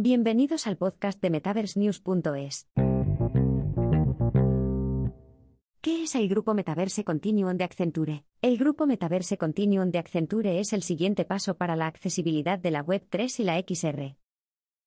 Bienvenidos 0.00 0.68
al 0.68 0.76
podcast 0.76 1.20
de 1.20 1.28
MetaverseNews.es. 1.28 2.68
¿Qué 5.80 6.04
es 6.04 6.14
el 6.14 6.28
Grupo 6.28 6.54
Metaverse 6.54 7.02
Continuum 7.02 7.56
de 7.56 7.64
Accenture? 7.64 8.24
El 8.40 8.58
Grupo 8.58 8.86
Metaverse 8.86 9.36
Continuum 9.36 9.90
de 9.90 9.98
Accenture 9.98 10.60
es 10.60 10.72
el 10.72 10.84
siguiente 10.84 11.24
paso 11.24 11.56
para 11.56 11.74
la 11.74 11.88
accesibilidad 11.88 12.60
de 12.60 12.70
la 12.70 12.86
Web3 12.86 13.40
y 13.40 13.42
la 13.42 13.58
XR. 13.58 14.16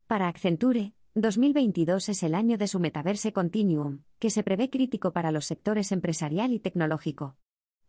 Para 0.07 0.29
Accenture, 0.29 0.93
2022 1.15 2.07
es 2.07 2.23
el 2.23 2.33
año 2.33 2.57
de 2.57 2.67
su 2.67 2.79
Metaverse 2.79 3.33
Continuum, 3.33 4.03
que 4.17 4.29
se 4.29 4.43
prevé 4.43 4.69
crítico 4.69 5.11
para 5.11 5.33
los 5.33 5.43
sectores 5.43 5.91
empresarial 5.91 6.53
y 6.53 6.59
tecnológico. 6.59 7.35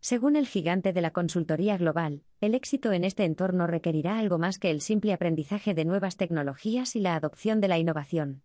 Según 0.03 0.35
el 0.35 0.47
gigante 0.47 0.91
de 0.91 0.99
la 0.99 1.11
consultoría 1.11 1.77
global, 1.77 2.23
el 2.41 2.55
éxito 2.55 2.91
en 2.91 3.05
este 3.05 3.23
entorno 3.23 3.67
requerirá 3.67 4.19
algo 4.19 4.37
más 4.37 4.59
que 4.59 4.69
el 4.69 4.81
simple 4.81 5.13
aprendizaje 5.13 5.73
de 5.73 5.85
nuevas 5.85 6.17
tecnologías 6.17 6.97
y 6.97 6.99
la 6.99 7.15
adopción 7.15 7.61
de 7.61 7.69
la 7.69 7.77
innovación. 7.77 8.43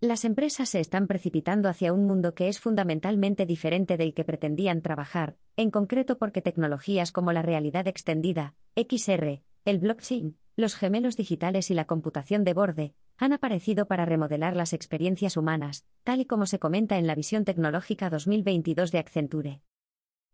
Las 0.00 0.26
empresas 0.26 0.68
se 0.68 0.80
están 0.80 1.06
precipitando 1.06 1.70
hacia 1.70 1.94
un 1.94 2.04
mundo 2.04 2.34
que 2.34 2.48
es 2.48 2.60
fundamentalmente 2.60 3.46
diferente 3.46 3.96
del 3.96 4.12
que 4.12 4.26
pretendían 4.26 4.82
trabajar, 4.82 5.38
en 5.56 5.70
concreto 5.70 6.18
porque 6.18 6.42
tecnologías 6.42 7.12
como 7.12 7.32
la 7.32 7.40
realidad 7.40 7.88
extendida, 7.88 8.54
XR, 8.76 9.40
el 9.64 9.78
blockchain, 9.78 10.36
los 10.54 10.74
gemelos 10.74 11.16
digitales 11.16 11.70
y 11.70 11.74
la 11.74 11.86
computación 11.86 12.44
de 12.44 12.52
borde, 12.52 12.94
han 13.16 13.32
aparecido 13.32 13.86
para 13.86 14.04
remodelar 14.04 14.54
las 14.54 14.74
experiencias 14.74 15.38
humanas, 15.38 15.86
tal 16.02 16.20
y 16.20 16.26
como 16.26 16.44
se 16.44 16.58
comenta 16.58 16.98
en 16.98 17.06
la 17.06 17.14
Visión 17.14 17.46
Tecnológica 17.46 18.10
2022 18.10 18.92
de 18.92 18.98
Accenture. 18.98 19.62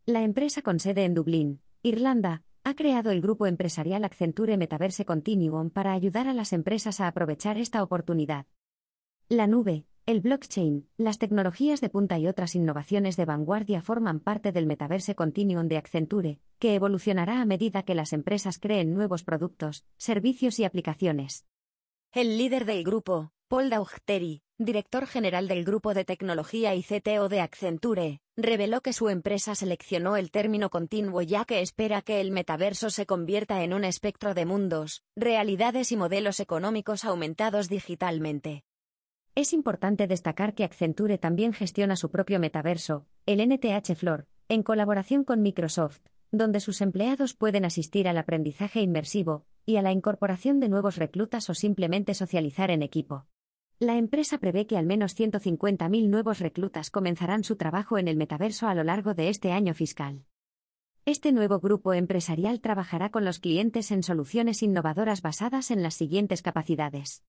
La 0.06 0.22
empresa 0.22 0.62
con 0.62 0.80
sede 0.80 1.04
en 1.04 1.12
Dublín, 1.12 1.60
Irlanda, 1.82 2.42
ha 2.64 2.74
creado 2.74 3.10
el 3.10 3.20
grupo 3.20 3.46
empresarial 3.46 4.02
Accenture 4.04 4.56
Metaverse 4.56 5.04
Continuum 5.04 5.68
para 5.68 5.92
ayudar 5.92 6.26
a 6.26 6.32
las 6.32 6.54
empresas 6.54 7.00
a 7.00 7.06
aprovechar 7.06 7.58
esta 7.58 7.82
oportunidad. 7.82 8.46
La 9.28 9.46
nube, 9.46 9.84
el 10.06 10.22
blockchain, 10.22 10.88
las 10.96 11.18
tecnologías 11.18 11.82
de 11.82 11.90
punta 11.90 12.18
y 12.18 12.26
otras 12.26 12.54
innovaciones 12.54 13.16
de 13.16 13.26
vanguardia 13.26 13.82
forman 13.82 14.20
parte 14.20 14.52
del 14.52 14.66
Metaverse 14.66 15.14
Continuum 15.14 15.68
de 15.68 15.76
Accenture, 15.76 16.40
que 16.58 16.74
evolucionará 16.74 17.42
a 17.42 17.44
medida 17.44 17.82
que 17.82 17.94
las 17.94 18.14
empresas 18.14 18.58
creen 18.58 18.94
nuevos 18.94 19.22
productos, 19.22 19.84
servicios 19.98 20.58
y 20.58 20.64
aplicaciones. 20.64 21.44
El 22.12 22.38
líder 22.38 22.64
del 22.64 22.84
grupo, 22.84 23.32
Paul 23.48 23.68
Daughteri, 23.68 24.42
director 24.58 25.06
general 25.06 25.48
del 25.48 25.64
Grupo 25.64 25.94
de 25.94 26.04
Tecnología 26.04 26.74
y 26.74 26.82
CTO 26.82 27.28
de 27.28 27.40
Accenture, 27.40 28.20
reveló 28.42 28.80
que 28.80 28.92
su 28.92 29.08
empresa 29.08 29.54
seleccionó 29.54 30.16
el 30.16 30.30
término 30.30 30.70
continuo 30.70 31.22
ya 31.22 31.44
que 31.44 31.60
espera 31.60 32.02
que 32.02 32.20
el 32.20 32.30
metaverso 32.30 32.90
se 32.90 33.06
convierta 33.06 33.62
en 33.62 33.72
un 33.72 33.84
espectro 33.84 34.34
de 34.34 34.46
mundos, 34.46 35.02
realidades 35.16 35.92
y 35.92 35.96
modelos 35.96 36.40
económicos 36.40 37.04
aumentados 37.04 37.68
digitalmente. 37.68 38.64
Es 39.34 39.52
importante 39.52 40.06
destacar 40.06 40.54
que 40.54 40.64
Accenture 40.64 41.18
también 41.18 41.52
gestiona 41.52 41.96
su 41.96 42.10
propio 42.10 42.40
metaverso, 42.40 43.06
el 43.26 43.46
NTH 43.46 43.94
Floor, 43.94 44.26
en 44.48 44.62
colaboración 44.62 45.24
con 45.24 45.42
Microsoft, 45.42 46.00
donde 46.32 46.60
sus 46.60 46.80
empleados 46.80 47.34
pueden 47.34 47.64
asistir 47.64 48.08
al 48.08 48.18
aprendizaje 48.18 48.80
inmersivo 48.80 49.44
y 49.66 49.76
a 49.76 49.82
la 49.82 49.92
incorporación 49.92 50.60
de 50.60 50.68
nuevos 50.68 50.96
reclutas 50.96 51.48
o 51.50 51.54
simplemente 51.54 52.14
socializar 52.14 52.70
en 52.70 52.82
equipo. 52.82 53.26
La 53.82 53.96
empresa 53.96 54.36
prevé 54.36 54.66
que 54.66 54.76
al 54.76 54.84
menos 54.84 55.18
150.000 55.18 56.10
nuevos 56.10 56.38
reclutas 56.38 56.90
comenzarán 56.90 57.44
su 57.44 57.56
trabajo 57.56 57.96
en 57.96 58.08
el 58.08 58.16
metaverso 58.18 58.68
a 58.68 58.74
lo 58.74 58.84
largo 58.84 59.14
de 59.14 59.30
este 59.30 59.52
año 59.52 59.72
fiscal. 59.72 60.26
Este 61.06 61.32
nuevo 61.32 61.60
grupo 61.60 61.94
empresarial 61.94 62.60
trabajará 62.60 63.10
con 63.10 63.24
los 63.24 63.38
clientes 63.38 63.90
en 63.90 64.02
soluciones 64.02 64.62
innovadoras 64.62 65.22
basadas 65.22 65.70
en 65.70 65.82
las 65.82 65.94
siguientes 65.94 66.42
capacidades. 66.42 67.24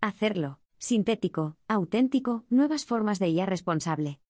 Hacerlo, 0.00 0.60
sintético, 0.78 1.56
auténtico, 1.66 2.44
nuevas 2.48 2.84
formas 2.84 3.18
de 3.18 3.30
IA 3.30 3.46
responsable. 3.46 4.20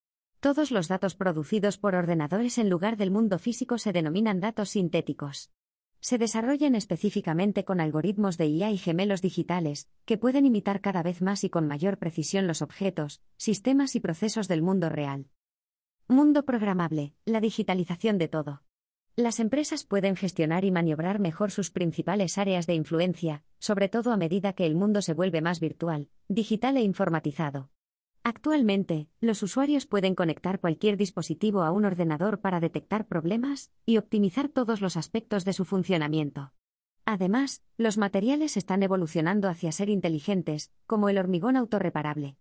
Todos 0.41 0.71
los 0.71 0.89
datos 0.89 1.15
producidos 1.17 1.77
por 1.77 1.95
ordenadores 1.95 2.57
en 2.57 2.71
lugar 2.71 2.97
del 2.97 3.11
mundo 3.11 3.39
físico 3.39 3.77
se 3.77 3.93
denominan 3.93 4.41
datos 4.41 4.71
sintéticos 4.71 5.51
se 6.03 6.19
desarrollan 6.19 6.75
específicamente 6.75 7.65
con 7.65 7.81
algoritmos 7.81 8.37
de 8.37 8.47
IA 8.49 8.73
y 8.73 8.77
gemelos 8.77 9.23
digitales, 9.23 9.89
que 10.05 10.19
pueden 10.19 10.45
imitar 10.45 10.81
cada 10.81 11.03
vez 11.05 11.23
más 11.23 11.45
y 11.45 11.49
con 11.49 11.69
mayor 11.69 11.97
precisión 11.97 12.49
los 12.49 12.61
objetos, 12.61 13.23
sistemas 13.37 13.95
y 13.95 14.01
procesos 14.01 14.49
del 14.49 14.63
mundo 14.63 14.89
real. 14.89 15.29
Mundo 16.09 16.45
programable, 16.45 17.15
la 17.25 17.41
digitalización 17.41 18.19
de 18.19 18.27
todo. 18.27 18.63
Las 19.15 19.39
empresas 19.39 19.85
pueden 19.85 20.17
gestionar 20.17 20.65
y 20.65 20.73
maniobrar 20.73 21.21
mejor 21.21 21.53
sus 21.53 21.71
principales 21.71 22.37
áreas 22.37 22.67
de 22.67 22.75
influencia, 22.75 23.45
sobre 23.61 23.89
todo 23.89 24.11
a 24.11 24.17
medida 24.17 24.55
que 24.55 24.67
el 24.67 24.75
mundo 24.75 25.03
se 25.03 25.15
vuelve 25.15 25.41
más 25.41 25.61
virtual, 25.61 26.09
digital 26.29 26.79
e 26.79 26.83
informatizado. 26.83 27.71
Actualmente, 28.25 29.09
los 29.21 29.43
usuarios 29.43 29.87
pueden 29.87 30.15
conectar 30.15 30.61
cualquier 30.61 30.97
dispositivo 30.97 31.63
a 31.63 31.73
un 31.73 31.85
ordenador 31.85 32.41
para 32.41 32.61
detectar 32.61 33.09
problemas 33.09 33.73
y 33.85 33.97
optimizar 33.97 34.49
todos 34.49 34.81
los 34.81 34.97
aspectos 34.97 35.45
de 35.45 35.53
su 35.53 35.65
funcionamiento. 35.65 36.53
Además, 37.05 37.63
los 37.77 37.99
materiales 37.99 38.57
están 38.57 38.85
evolucionando 38.85 39.49
hacia 39.49 39.73
ser 39.73 39.89
inteligentes, 39.89 40.71
como 40.87 41.09
el 41.09 41.19
hormigón 41.19 41.57
autorreparable. 41.57 42.37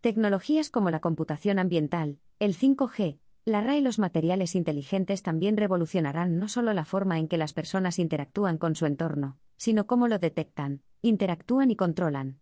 Tecnologías 0.00 0.70
como 0.70 0.90
la 0.90 1.00
computación 1.00 1.58
ambiental, 1.58 2.20
el 2.38 2.54
5G, 2.54 3.18
la 3.44 3.60
RA 3.60 3.76
y 3.76 3.80
los 3.80 3.98
materiales 3.98 4.54
inteligentes 4.54 5.22
también 5.22 5.56
revolucionarán 5.56 6.38
no 6.38 6.48
solo 6.48 6.72
la 6.74 6.84
forma 6.84 7.18
en 7.18 7.26
que 7.26 7.38
las 7.38 7.52
personas 7.52 7.98
interactúan 7.98 8.56
con 8.56 8.76
su 8.76 8.86
entorno, 8.86 9.38
sino 9.56 9.86
cómo 9.88 10.06
lo 10.06 10.20
detectan, 10.20 10.82
interactúan 11.02 11.72
y 11.72 11.76
controlan. 11.76 12.38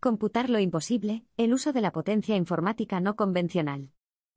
Computar 0.00 0.48
lo 0.48 0.60
imposible, 0.60 1.24
el 1.36 1.52
uso 1.52 1.72
de 1.72 1.80
la 1.80 1.90
potencia 1.90 2.36
informática 2.36 3.00
no 3.00 3.16
convencional. 3.16 3.90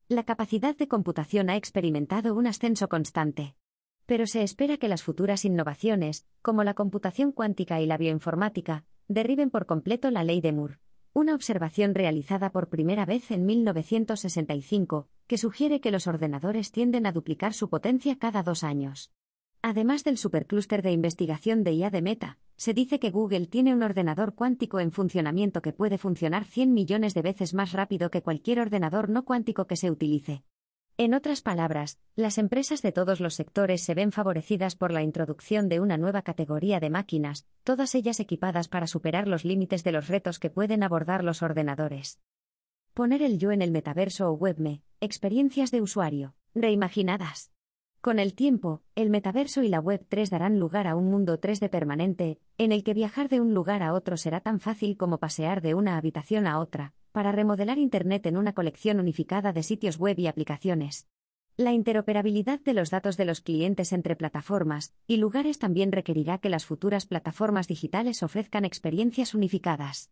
La 0.08 0.24
capacidad 0.24 0.76
de 0.76 0.88
computación 0.88 1.50
ha 1.50 1.56
experimentado 1.56 2.34
un 2.34 2.48
ascenso 2.48 2.88
constante. 2.88 3.54
Pero 4.04 4.26
se 4.26 4.42
espera 4.42 4.76
que 4.76 4.88
las 4.88 5.04
futuras 5.04 5.44
innovaciones, 5.44 6.26
como 6.42 6.64
la 6.64 6.74
computación 6.74 7.30
cuántica 7.30 7.80
y 7.80 7.86
la 7.86 7.96
bioinformática, 7.96 8.84
derriben 9.06 9.50
por 9.50 9.66
completo 9.66 10.10
la 10.10 10.24
ley 10.24 10.40
de 10.40 10.50
Moore. 10.50 10.80
Una 11.12 11.32
observación 11.32 11.94
realizada 11.94 12.50
por 12.50 12.68
primera 12.68 13.06
vez 13.06 13.30
en 13.30 13.46
1965, 13.46 15.08
que 15.28 15.38
sugiere 15.38 15.80
que 15.80 15.92
los 15.92 16.08
ordenadores 16.08 16.72
tienden 16.72 17.06
a 17.06 17.12
duplicar 17.12 17.54
su 17.54 17.70
potencia 17.70 18.18
cada 18.18 18.42
dos 18.42 18.64
años. 18.64 19.12
Además 19.62 20.02
del 20.02 20.18
superclúster 20.18 20.82
de 20.82 20.90
investigación 20.90 21.62
de 21.62 21.74
IA 21.74 21.90
de 21.90 22.02
Meta, 22.02 22.38
se 22.56 22.74
dice 22.74 22.98
que 22.98 23.10
Google 23.10 23.46
tiene 23.46 23.74
un 23.74 23.82
ordenador 23.82 24.34
cuántico 24.34 24.80
en 24.80 24.92
funcionamiento 24.92 25.62
que 25.62 25.72
puede 25.72 25.98
funcionar 25.98 26.44
100 26.44 26.72
millones 26.72 27.14
de 27.14 27.22
veces 27.22 27.54
más 27.54 27.72
rápido 27.72 28.10
que 28.10 28.22
cualquier 28.22 28.60
ordenador 28.60 29.08
no 29.08 29.24
cuántico 29.24 29.66
que 29.66 29.76
se 29.76 29.90
utilice. 29.90 30.44
En 30.98 31.14
otras 31.14 31.40
palabras, 31.40 31.98
las 32.16 32.36
empresas 32.36 32.82
de 32.82 32.92
todos 32.92 33.18
los 33.18 33.34
sectores 33.34 33.82
se 33.82 33.94
ven 33.94 34.12
favorecidas 34.12 34.76
por 34.76 34.92
la 34.92 35.02
introducción 35.02 35.68
de 35.68 35.80
una 35.80 35.96
nueva 35.96 36.22
categoría 36.22 36.80
de 36.80 36.90
máquinas, 36.90 37.46
todas 37.64 37.94
ellas 37.94 38.20
equipadas 38.20 38.68
para 38.68 38.86
superar 38.86 39.26
los 39.26 39.44
límites 39.44 39.84
de 39.84 39.92
los 39.92 40.08
retos 40.08 40.38
que 40.38 40.50
pueden 40.50 40.82
abordar 40.82 41.24
los 41.24 41.42
ordenadores. 41.42 42.20
Poner 42.92 43.22
el 43.22 43.38
yo 43.38 43.52
en 43.52 43.62
el 43.62 43.70
metaverso 43.70 44.28
o 44.28 44.34
webme, 44.34 44.82
experiencias 45.00 45.70
de 45.70 45.80
usuario, 45.80 46.34
reimaginadas. 46.54 47.51
Con 48.02 48.18
el 48.18 48.34
tiempo, 48.34 48.82
el 48.96 49.10
metaverso 49.10 49.62
y 49.62 49.68
la 49.68 49.78
Web 49.78 50.04
3 50.08 50.28
darán 50.28 50.58
lugar 50.58 50.88
a 50.88 50.96
un 50.96 51.08
mundo 51.08 51.40
3D 51.40 51.70
permanente, 51.70 52.40
en 52.58 52.72
el 52.72 52.82
que 52.82 52.94
viajar 52.94 53.28
de 53.28 53.40
un 53.40 53.54
lugar 53.54 53.80
a 53.84 53.92
otro 53.92 54.16
será 54.16 54.40
tan 54.40 54.58
fácil 54.58 54.96
como 54.96 55.18
pasear 55.18 55.62
de 55.62 55.76
una 55.76 55.96
habitación 55.96 56.48
a 56.48 56.58
otra, 56.58 56.94
para 57.12 57.30
remodelar 57.30 57.78
Internet 57.78 58.26
en 58.26 58.36
una 58.36 58.54
colección 58.54 58.98
unificada 58.98 59.52
de 59.52 59.62
sitios 59.62 59.98
web 59.98 60.18
y 60.18 60.26
aplicaciones. 60.26 61.06
La 61.56 61.70
interoperabilidad 61.70 62.58
de 62.58 62.74
los 62.74 62.90
datos 62.90 63.16
de 63.16 63.24
los 63.24 63.40
clientes 63.40 63.92
entre 63.92 64.16
plataformas 64.16 64.96
y 65.06 65.18
lugares 65.18 65.60
también 65.60 65.92
requerirá 65.92 66.38
que 66.38 66.48
las 66.48 66.66
futuras 66.66 67.06
plataformas 67.06 67.68
digitales 67.68 68.24
ofrezcan 68.24 68.64
experiencias 68.64 69.32
unificadas. 69.32 70.10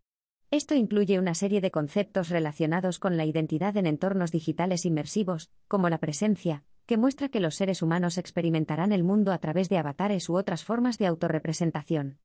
Esto 0.53 0.77
incluye 0.77 1.19
una 1.19 1.35
serie 1.35 1.61
de 1.61 1.73
conceptos 1.73 2.29
relacionados 2.29 3.01
con 3.01 3.17
la 3.17 3.25
identidad 3.25 3.77
en 3.77 3.87
entornos 3.87 4.31
digitales 4.31 4.85
inmersivos, 4.85 5.51
como 5.67 5.89
la 5.89 5.99
presencia, 5.99 6.63
que 6.91 6.97
muestra 6.97 7.29
que 7.29 7.39
los 7.39 7.55
seres 7.55 7.83
humanos 7.83 8.19
experimentarán 8.19 8.91
el 8.91 9.05
mundo 9.05 9.31
a 9.31 9.39
través 9.39 9.69
de 9.69 9.79
avatares 9.79 10.29
u 10.29 10.35
otras 10.35 10.65
formas 10.65 10.99
de 10.99 11.07
autorrepresentación. 11.07 12.19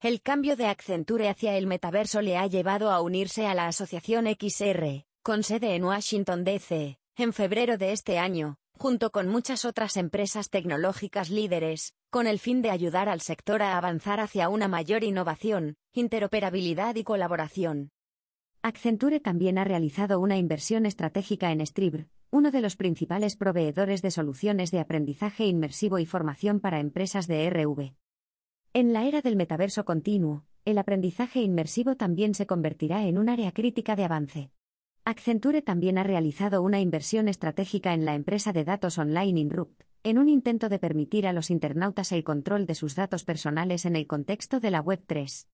El 0.00 0.22
cambio 0.22 0.56
de 0.56 0.66
Accenture 0.66 1.28
hacia 1.28 1.56
el 1.56 1.68
metaverso 1.68 2.20
le 2.20 2.36
ha 2.36 2.48
llevado 2.48 2.90
a 2.90 3.00
unirse 3.00 3.46
a 3.46 3.54
la 3.54 3.68
Asociación 3.68 4.26
XR, 4.26 5.04
con 5.22 5.44
sede 5.44 5.76
en 5.76 5.84
Washington, 5.84 6.42
D.C., 6.42 6.98
en 7.14 7.32
febrero 7.32 7.78
de 7.78 7.92
este 7.92 8.18
año, 8.18 8.56
junto 8.76 9.12
con 9.12 9.28
muchas 9.28 9.64
otras 9.64 9.96
empresas 9.96 10.50
tecnológicas 10.50 11.30
líderes, 11.30 11.94
con 12.10 12.26
el 12.26 12.40
fin 12.40 12.60
de 12.60 12.70
ayudar 12.70 13.08
al 13.08 13.20
sector 13.20 13.62
a 13.62 13.76
avanzar 13.76 14.18
hacia 14.18 14.48
una 14.48 14.66
mayor 14.66 15.04
innovación, 15.04 15.76
interoperabilidad 15.92 16.96
y 16.96 17.04
colaboración. 17.04 17.92
Accenture 18.62 19.20
también 19.20 19.58
ha 19.58 19.64
realizado 19.64 20.18
una 20.18 20.38
inversión 20.38 20.86
estratégica 20.86 21.52
en 21.52 21.64
Stribr, 21.64 22.08
uno 22.34 22.50
de 22.50 22.62
los 22.62 22.76
principales 22.76 23.36
proveedores 23.36 24.00
de 24.00 24.10
soluciones 24.10 24.70
de 24.70 24.80
aprendizaje 24.80 25.44
inmersivo 25.44 25.98
y 25.98 26.06
formación 26.06 26.60
para 26.60 26.80
empresas 26.80 27.26
de 27.26 27.48
RV. 27.50 27.92
En 28.72 28.94
la 28.94 29.04
era 29.04 29.20
del 29.20 29.36
metaverso 29.36 29.84
continuo, 29.84 30.46
el 30.64 30.78
aprendizaje 30.78 31.42
inmersivo 31.42 31.94
también 31.94 32.34
se 32.34 32.46
convertirá 32.46 33.04
en 33.04 33.18
un 33.18 33.28
área 33.28 33.52
crítica 33.52 33.96
de 33.96 34.04
avance. 34.04 34.50
Accenture 35.04 35.60
también 35.60 35.98
ha 35.98 36.04
realizado 36.04 36.62
una 36.62 36.80
inversión 36.80 37.28
estratégica 37.28 37.92
en 37.92 38.06
la 38.06 38.14
empresa 38.14 38.54
de 38.54 38.64
datos 38.64 38.96
online 38.96 39.38
Inrupt, 39.38 39.82
en 40.02 40.16
un 40.16 40.30
intento 40.30 40.70
de 40.70 40.78
permitir 40.78 41.26
a 41.26 41.34
los 41.34 41.50
internautas 41.50 42.12
el 42.12 42.24
control 42.24 42.64
de 42.64 42.74
sus 42.74 42.94
datos 42.94 43.24
personales 43.24 43.84
en 43.84 43.94
el 43.94 44.06
contexto 44.06 44.58
de 44.58 44.70
la 44.70 44.80
Web 44.80 45.04
3. 45.06 45.48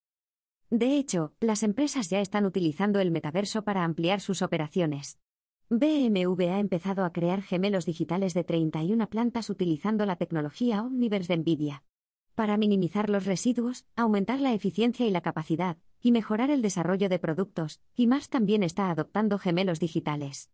De 0.70 0.96
hecho, 0.96 1.34
las 1.40 1.64
empresas 1.64 2.08
ya 2.08 2.20
están 2.20 2.46
utilizando 2.46 3.00
el 3.00 3.10
metaverso 3.10 3.64
para 3.64 3.82
ampliar 3.82 4.20
sus 4.20 4.42
operaciones. 4.42 5.18
BMW 5.70 6.48
ha 6.50 6.60
empezado 6.60 7.04
a 7.04 7.12
crear 7.12 7.42
gemelos 7.42 7.84
digitales 7.84 8.32
de 8.32 8.42
31 8.42 9.10
plantas 9.10 9.50
utilizando 9.50 10.06
la 10.06 10.16
tecnología 10.16 10.82
Omniverse 10.82 11.36
de 11.36 11.42
Nvidia. 11.42 11.82
Para 12.34 12.56
minimizar 12.56 13.10
los 13.10 13.26
residuos, 13.26 13.84
aumentar 13.94 14.40
la 14.40 14.54
eficiencia 14.54 15.06
y 15.06 15.10
la 15.10 15.20
capacidad, 15.20 15.76
y 16.00 16.12
mejorar 16.12 16.50
el 16.50 16.62
desarrollo 16.62 17.10
de 17.10 17.18
productos, 17.18 17.82
y 17.94 18.06
más 18.06 18.30
también 18.30 18.62
está 18.62 18.90
adoptando 18.90 19.38
gemelos 19.38 19.78
digitales. 19.78 20.50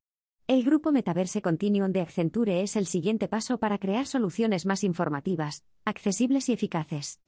El 0.48 0.64
grupo 0.64 0.90
Metaverse 0.90 1.42
Continuum 1.42 1.92
de 1.92 2.00
Accenture 2.00 2.62
es 2.62 2.74
el 2.74 2.86
siguiente 2.86 3.28
paso 3.28 3.58
para 3.58 3.78
crear 3.78 4.06
soluciones 4.06 4.66
más 4.66 4.82
informativas, 4.82 5.64
accesibles 5.84 6.48
y 6.48 6.54
eficaces. 6.54 7.20